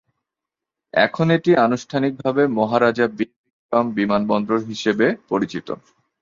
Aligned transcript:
এখন 0.93 1.27
এটি 1.37 1.51
আনুষ্ঠানিকভাবে 1.57 2.43
মহারাজা 2.57 3.05
বীর 3.09 3.31
বিক্রম 3.39 3.85
বিমানবন্দর 3.97 4.59
হিসাবে 4.69 5.07
পরিচিত। 5.29 5.67